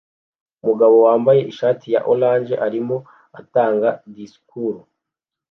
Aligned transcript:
Umugabo 0.61 0.95
wambaye 1.05 1.39
ishati 1.51 1.85
ya 1.93 2.01
orange 2.11 2.53
arimo 2.67 2.97
atanga 3.39 3.89
disikuru 4.15 4.79